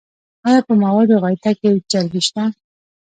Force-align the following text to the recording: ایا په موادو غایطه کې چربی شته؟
ایا 0.47 0.59
په 0.67 0.73
موادو 0.81 1.21
غایطه 1.23 1.51
کې 1.59 1.69
چربی 1.91 2.21
شته؟ 2.27 2.43